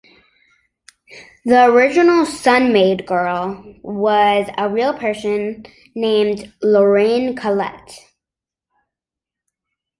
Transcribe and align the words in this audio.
The 1.45 1.65
original 1.65 2.25
"Sun-Maid 2.25 3.05
Girl" 3.05 3.75
was 3.83 4.49
a 4.57 4.67
real 4.67 4.97
person 4.97 5.63
named 5.95 6.51
Lorraine 6.63 7.35
Collett. 7.35 7.99